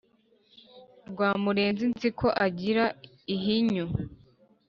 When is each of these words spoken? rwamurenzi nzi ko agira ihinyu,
rwamurenzi 1.09 1.83
nzi 1.91 2.09
ko 2.19 2.27
agira 2.45 2.85
ihinyu, 3.35 3.85